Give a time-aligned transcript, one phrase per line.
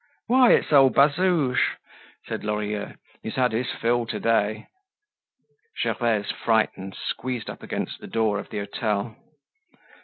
[0.25, 1.61] "Why, it's old Bazouge!"
[2.27, 2.95] said Lorilleux.
[3.21, 4.65] "He's had his fill to day."
[5.79, 9.15] Gervaise, frightened, squeezed up against the door of the hotel.